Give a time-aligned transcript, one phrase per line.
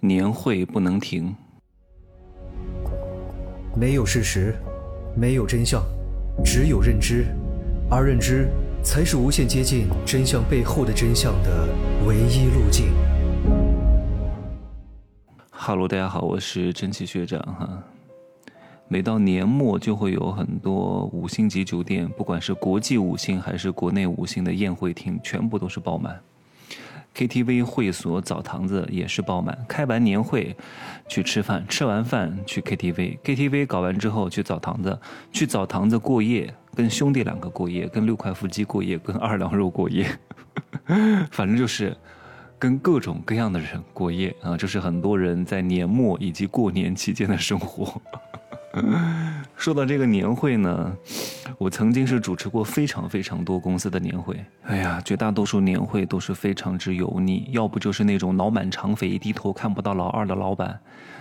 [0.00, 1.34] 年会不能停。
[3.74, 4.54] 没有事实，
[5.16, 5.82] 没有真相，
[6.44, 7.26] 只有认知，
[7.90, 8.48] 而认知
[8.80, 11.68] 才是无限接近真相背后的真相的
[12.06, 12.92] 唯一路径。
[15.50, 17.82] 哈喽，大家好，我是蒸汽学长哈。
[18.86, 26.20] 每到年末，就会有很多五星级酒店，不管是国际五星还是国内五星的宴会厅，全部都是爆满。
[27.18, 29.58] KTV 会所、澡堂子也是爆满。
[29.66, 30.56] 开完年会
[31.08, 34.96] 去吃饭，吃完饭去 KTV，KTV 搞完之后去澡堂子，
[35.32, 40.06] 去澡堂子过夜，跟兄弟两个过夜，跟六块腹肌过夜，跟二两肉过夜，
[41.32, 41.96] 反正就是
[42.56, 44.56] 跟各种各样的人过夜啊！
[44.56, 48.00] 这是很多人在年末以及过年期间的生活。
[49.56, 50.96] 说到这个年会呢，
[51.56, 54.44] 我曾经是主持过非常非常多公司的年会。
[54.64, 60.78] 哎呀，绝大多数年会都是非常之油腻，要不就是那种脑满肠肥、低头看不到老二的老板，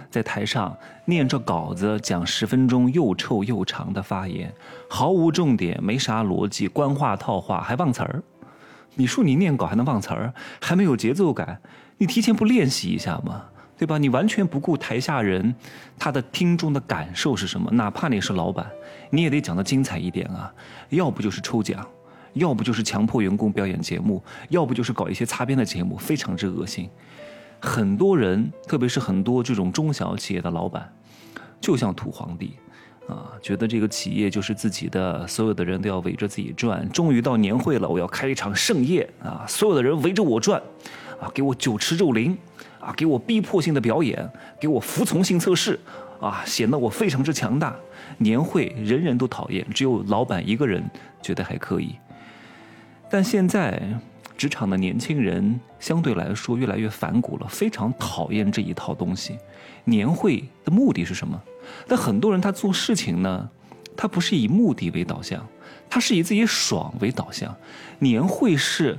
[0.10, 4.54] 在台上念着稿子讲十分钟又臭又长的发言，
[4.90, 8.22] 毫无重点，没啥逻辑，官话套话还忘词儿。
[8.96, 11.62] 你说你念稿还能忘词儿，还没有节奏感，
[12.00, 13.46] 你提前不练习一下吗？
[13.78, 13.98] 对吧？
[13.98, 15.54] 你完全不顾台下人，
[16.00, 17.70] 他的听众的感受是什么？
[17.72, 18.66] 哪怕你是老板，
[19.12, 20.52] 你也得讲的精彩一点啊！
[20.90, 21.88] 要不就是抽奖，
[22.34, 26.90] 要不就是强迫员工表演节目，要不就是搞一些擦边的节目，非常之恶心。
[27.60, 30.92] 很多人，特别是很多这种中小企业的老板，
[31.62, 32.54] 就像土皇帝，
[33.08, 36.88] 啊，觉得这个企业就是自己的，所有的人都要围着自己转。
[36.90, 39.46] 终于到年会了，我要开一场盛宴啊！
[39.48, 40.62] 所有的人围着我转，
[41.20, 42.38] 啊，给我酒池肉林。
[42.80, 42.94] 啊！
[42.96, 44.30] 给我逼迫性的表演，
[44.62, 45.78] 给我服从性测试，
[46.22, 47.76] 啊，显得我非常之强大。
[48.20, 50.82] 年会人人都讨厌，只有老板一个人
[51.22, 51.96] 觉得还可以。
[53.10, 53.82] 但现在
[54.38, 59.38] 职场的年轻人相对来说越来越反骨了，非常讨厌这一套东西。
[59.84, 61.42] 年会的目的是什么？
[61.88, 63.50] 但很多人他做事情呢，
[63.98, 65.46] 他不是以目的为导向，
[65.90, 67.54] 他是以自己爽为导向。
[68.00, 68.98] 年会是。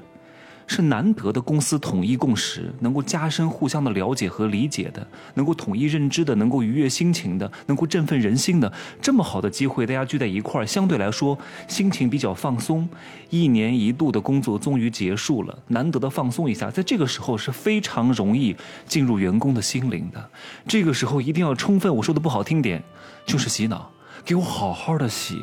[0.68, 8.70] 是难得的公司统一共识，能够加深互相的了解和理解的，能够统一认知的，能够愉悦心情的，能够振奋人心的，
[9.00, 11.36] 这么好的机会，大家聚在一块儿，相对来说
[11.66, 12.88] 心情比较放松。
[13.30, 18.54] 一年一度的工作终于结束了，难得的放松一下，在这个时候是非常容易
[18.86, 20.30] 进入员工的心灵的。
[20.66, 22.82] 这个时候一定要充分，我说的不好听点，
[23.26, 23.90] 就是洗脑。
[24.24, 25.40] 给我好好的洗，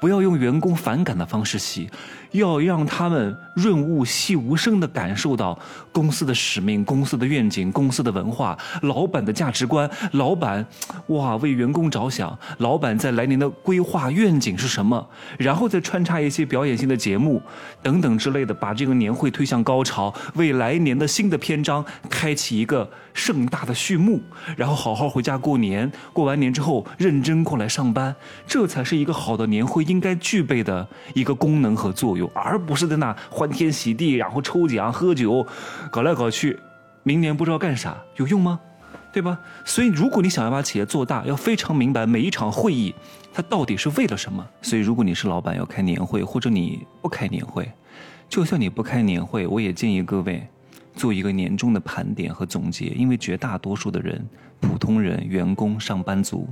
[0.00, 1.90] 不要用员工反感的方式洗，
[2.32, 5.58] 要让他们润物细无声的感受到
[5.92, 9.88] 公司的使命、公司的愿景、公司的文化、老板的价值观。
[10.12, 10.64] 老板，
[11.08, 15.06] 哇，为员工着想，老板在来年的规划愿景是什么？
[15.38, 17.42] 然后再穿插一些表演性的节目
[17.82, 24.20] 等等之类的，把这个年会推向高潮，为来年的新的篇章开启一个盛大的序幕。
[24.56, 28.14] 然后好好回家过年，过完年之后认真过来上班。
[28.46, 35.46] 这才是一个好的年会应该具备的一个功能和作用，而不是在那欢天喜地，然后抽奖、喝酒，
[35.90, 36.58] 搞来搞去，
[37.02, 38.60] 明年不知道干啥，有用吗？
[39.10, 39.38] 对吧？
[39.64, 42.94] 所以，如果你想要把企业做大，要非常明白每一场会议
[43.32, 44.46] 它到底是为了什么。
[44.60, 47.70] 所以，如果你是老板要开年会，或者你不开年会，
[48.28, 50.46] 就算你不开年会，我也建议各位
[50.94, 54.24] 做一个年终的盘点和总结，因为绝大多数的人，
[54.60, 56.48] 普通人、员工、上班族。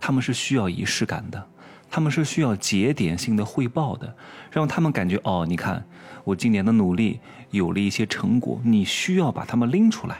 [0.00, 1.46] 他们是需要仪式感的，
[1.90, 4.14] 他们是需要节点性的汇报的，
[4.50, 5.84] 让他们感觉哦，你看
[6.24, 7.18] 我今年的努力
[7.50, 10.18] 有了一些成果，你需要把他们拎出来。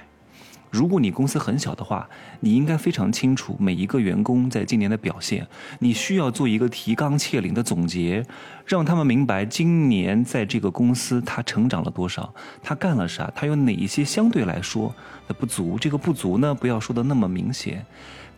[0.71, 5.45] 如果你公司很小的话，你应该非常清楚每一个员工在今年的表现，
[5.81, 8.25] 你需要做一个提纲挈领的总结，
[8.65, 12.33] 让他们明白今年在这个公司他成长了多少，
[12.63, 14.95] 他干了啥，他有哪一些相对来说
[15.27, 17.85] 的不足，这个不足呢，不要说的那么明显。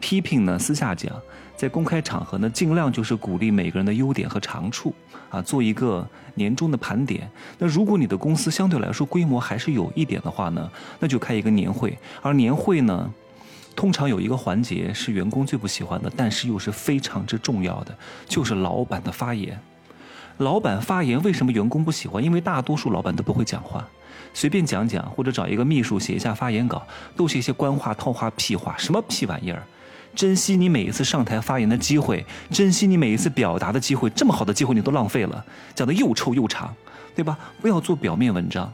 [0.03, 1.11] 批评呢，私下讲，
[1.57, 4.93] 在公开场合呢，尽量就是鼓励每个人的优点和长处，
[5.31, 7.31] 啊，做一个年终的盘点。
[7.57, 10.69] 那如果你的公司相对来说规模还是有一点的话呢，
[10.99, 11.97] 那就开一个年会。
[12.21, 13.09] 而年会呢，
[13.77, 17.97] 通常有一个环节是员工最不喜欢的，但是又是非常之重要的，
[18.27, 19.57] 就是老板的发言。
[20.39, 22.23] 老板发言为什么员工不喜欢？
[22.23, 23.87] 因为大多数老板都不会讲话。
[24.35, 26.85] 随便讲讲，或者找一个秘书写一下发言稿，
[27.15, 29.63] 都是一些官话、套话、屁话，什么屁玩意儿？
[30.15, 35.45] 珍惜你每一次上台发言的机会，珍惜你每一次表达的机会，这么好的机会你都浪费了，
[35.75, 36.75] 讲的又臭又长，
[37.15, 37.39] 对吧？
[37.61, 38.71] 不要做表面文章，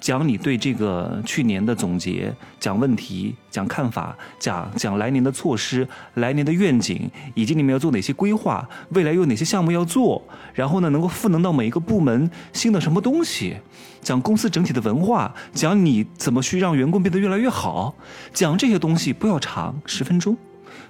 [0.00, 10.20] 讲你对这个去年的总结，讲问题，讲看法，讲讲来年的措施，来年的愿景，以及你们要做哪些规划，未来有哪些项目要做，
[10.52, 13.56] 然后呢，能够赋能到每一个部门新的什么东西，
[14.02, 17.94] 讲公司整体的文化，讲你怎么去让员工变得越来越好，
[18.34, 20.36] 讲这些东西不要长，十分钟。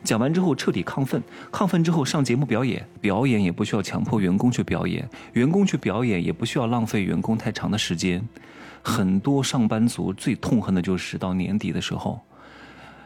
[0.05, 8.23] 讲完之后彻底亢奋，亢奋之后上节目表演，表演也不需要强迫员工去表演，员工去表演也不需要浪费员工太长的时间。
[8.82, 12.19] 很多上班族最痛恨的就是到年底的时候，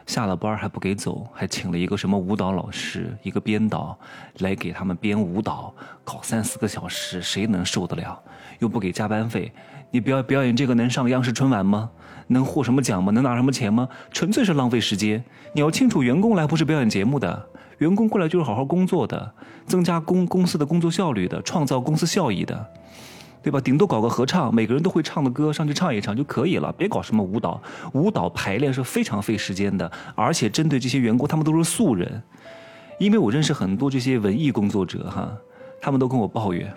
[0.05, 3.97] 下了班还不给走，还请了一个什么舞蹈老师，一个编导
[4.39, 5.73] 来给他们编舞蹈，
[6.03, 8.21] 搞三四个小时，谁能受得了？
[8.59, 9.51] 又不给加班费，
[9.89, 11.89] 你表表演这个能上央视春晚吗？
[12.27, 13.11] 能获什么奖吗？
[13.11, 13.87] 能拿什么钱吗？
[14.11, 15.23] 纯粹是浪费时间。
[15.53, 17.47] 你要清楚，员工来不是表演节目的，
[17.79, 19.33] 员工过来就是好好工作的，
[19.65, 22.67] 增加公公司的工作效率的，创造公司效益的，
[23.45, 23.61] 对吧？
[23.61, 27.61] 顶多搞个合唱，每个人都会唱的歌上去唱一唱就可以了，别搞什么舞蹈。
[27.93, 32.23] 舞蹈排练是非常费时间的，而且针对这些员工，他们都是素人。
[32.97, 35.31] 因为我认识很多这些文艺工作者哈，
[35.79, 36.73] 他们都跟我抱怨。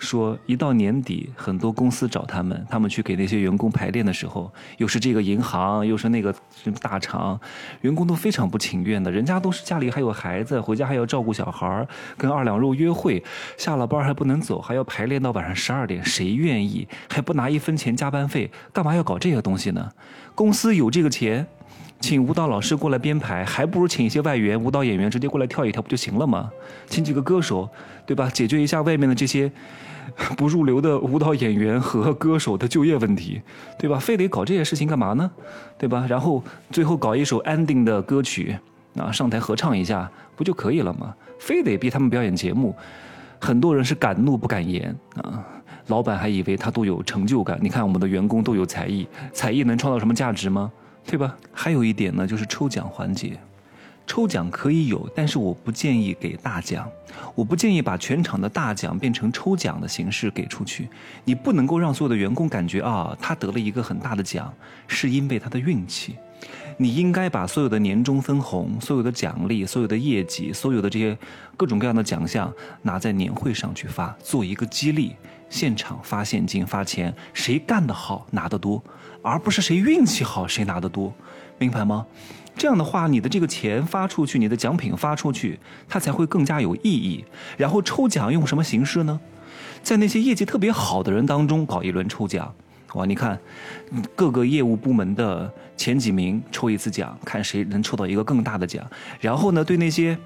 [0.00, 6.34] 说一到年底，很多公司找他们，他们去给那些员工排练的时候，又是这个银行，又是那个
[6.80, 7.38] 大厂，
[7.82, 9.10] 员工都非常不情愿的。
[9.10, 11.86] 人家都是家里还有孩子，回家还要照顾小孩
[12.16, 13.22] 跟二两肉约会，
[13.58, 16.88] 下了班还不能走，还要排练到晚上十二点，谁愿意？
[17.08, 19.92] 还不拿一分钱加班费，干嘛要搞这个东西呢？
[20.34, 21.46] 公司有这个钱。
[22.00, 26.50] 请舞蹈老师过来编排，还不如请一些外援舞蹈演员直接过来跳一跳不就行了吗？
[26.86, 27.68] 请几个歌手，
[28.06, 28.30] 对吧？
[28.32, 29.52] 解决一下外面的这些
[30.36, 33.42] 不入流的舞蹈演员和歌手的就业问题，
[33.78, 33.98] 对吧？
[33.98, 35.30] 非得搞这些事情干嘛呢？
[35.76, 36.06] 对吧？
[36.08, 38.56] 然后最后搞一首安定的歌曲
[38.96, 41.14] 啊，上台合唱一下不就可以了吗？
[41.38, 42.74] 非得逼他们表演节目，
[43.38, 45.44] 很多人是敢怒不敢言啊。
[45.88, 50.72] 老板还以为他都有成就感，你看我们的员工都有才艺，才艺能创造什么价值吗？
[51.06, 51.36] 对吧？
[51.52, 53.38] 还有一点呢，就是抽奖环节，
[54.06, 56.88] 抽奖可以有，但是我不建议给大奖，
[57.34, 60.88] 我不建议把全场的大奖变成抽奖的形式给出去。
[61.24, 64.52] 你不能够让所有的员工感觉啊，他得了一个很大的奖，
[64.86, 66.16] 是因为他的运气。
[66.76, 71.16] 你应该把所有的年终分红、所有的奖励、所有的业绩、所有的这些
[71.54, 72.50] 各种各样的奖项
[72.80, 75.14] 拿在年会上去发，做一个激励，
[75.50, 78.82] 现场发现金发钱，谁干得好拿得多。
[79.22, 81.12] 而不是谁运气好谁拿得多，
[81.58, 82.06] 明白吗？
[82.56, 87.22] 这样的话，你的这个钱发出去，你的奖品发出去，它才会更加有意义。
[87.58, 89.20] 然后抽奖用什么形式呢？
[89.82, 92.54] 在那些业绩特别好的人当中搞一轮抽奖，
[92.94, 93.04] 哇！
[93.04, 93.38] 你看，
[94.16, 98.88] 各个业务部门的前几名抽一次奖，看谁能抽到一个更大的奖。
[99.20, 100.16] 然后呢，对那些。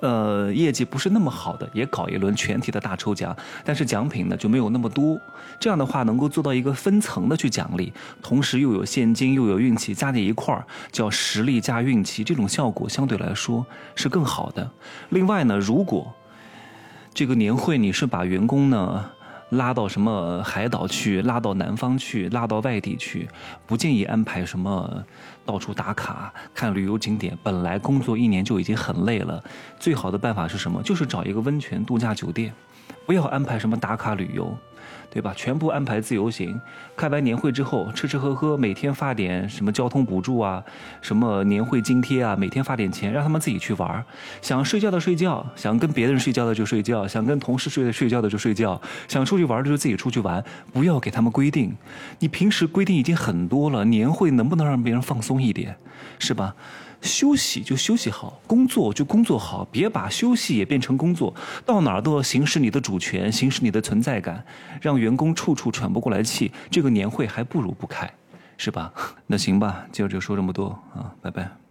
[0.00, 3.34] 呃，业绩不是那么好的，也搞一轮全体的大抽奖，
[3.64, 5.18] 但是奖品呢就没有那么多。
[5.60, 14.70] 这样的话，能够做到一个分层的去奖励，同时又有现金又有运气，加在一块儿叫实力加运气，这种效果相对来说是更好的。
[15.10, 16.12] 另外呢，如果
[17.14, 19.10] 这个年会你是把员工呢。
[19.50, 23.28] 拉到什么海岛去，拉到南方去，拉到外地去，
[23.66, 25.04] 不建议安排什么
[25.44, 27.36] 到处打卡看旅游景点。
[27.42, 29.42] 本来工作一年就已经很累了，
[29.78, 30.82] 最好的办法是什么？
[30.82, 32.52] 就是找一个温泉度假酒店，
[33.06, 34.56] 不要安排什么打卡旅游。
[35.10, 35.32] 对吧？
[35.34, 36.60] 全部安排自由行，
[36.96, 40.62] 开完年会之后吃吃喝喝，每天发点什么交通补助啊，
[41.00, 44.04] 什么年会津贴啊，每天发点钱，让他们自己去玩
[44.42, 51.74] 想睡觉的睡觉，想跟别人睡觉的就睡觉，想跟同事睡的睡觉的就睡觉，想出去玩的就自己出去玩，不要给他们规定。
[52.18, 55.76] 你平时规定已经很多了，年会能不能让别人放松一点？
[56.18, 56.54] 是吧？
[57.06, 61.34] 休息就休息好，工作就工作好，别把休息也变成工作，
[61.64, 64.44] 到哪儿都要行使你的主权，行使你的存在感，
[64.82, 66.52] 让员工处处喘不过来气。
[66.70, 68.12] 这个年会还不如不开，
[68.58, 68.92] 是吧？
[69.26, 71.65] 那行吧，今儿就说这么多啊，拜拜。